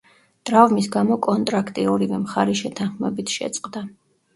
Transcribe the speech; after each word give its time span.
ტრავმის 0.49 0.87
გამო 0.95 1.19
კონტრაქტი 1.27 1.85
ორივე 1.95 2.21
მხარის 2.25 2.67
შეთანხმებით 2.67 3.41
შეწყდა. 3.41 3.91